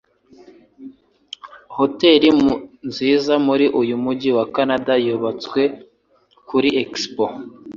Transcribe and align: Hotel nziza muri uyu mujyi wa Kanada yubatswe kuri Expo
Hotel 1.75 2.21
nziza 2.87 3.33
muri 3.47 3.65
uyu 3.81 3.95
mujyi 4.03 4.29
wa 4.37 4.45
Kanada 4.55 4.93
yubatswe 5.05 5.61
kuri 6.47 6.69
Expo 6.83 7.23